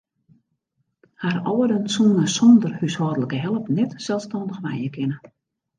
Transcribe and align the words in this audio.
Har 1.23 1.37
âlden 1.51 1.85
soene 1.97 2.25
sonder 2.37 2.73
húshâldlike 2.81 3.37
help 3.47 3.65
net 3.81 3.91
selsstannich 4.09 4.63
wenje 4.67 4.89
kinne. 4.99 5.17